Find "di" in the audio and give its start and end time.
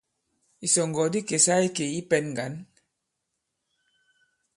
1.13-1.19